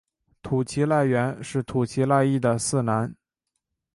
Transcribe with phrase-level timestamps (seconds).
[0.41, 3.13] 土岐赖元是土岐赖艺的四男。